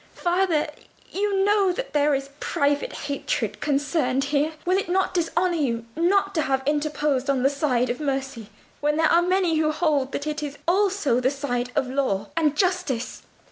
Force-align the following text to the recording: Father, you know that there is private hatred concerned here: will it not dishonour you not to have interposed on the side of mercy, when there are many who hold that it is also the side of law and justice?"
Father, 0.15 0.67
you 1.11 1.45
know 1.45 1.71
that 1.71 1.93
there 1.93 2.15
is 2.15 2.31
private 2.39 2.91
hatred 2.91 3.59
concerned 3.61 4.23
here: 4.23 4.53
will 4.65 4.79
it 4.79 4.89
not 4.89 5.13
dishonour 5.13 5.53
you 5.53 5.85
not 5.95 6.33
to 6.33 6.41
have 6.41 6.63
interposed 6.67 7.29
on 7.29 7.43
the 7.43 7.51
side 7.51 7.91
of 7.91 7.99
mercy, 7.99 8.49
when 8.79 8.97
there 8.97 9.11
are 9.11 9.21
many 9.21 9.57
who 9.57 9.69
hold 9.71 10.11
that 10.13 10.25
it 10.25 10.41
is 10.41 10.57
also 10.67 11.19
the 11.19 11.29
side 11.29 11.71
of 11.75 11.87
law 11.87 12.29
and 12.35 12.57
justice?" 12.57 13.21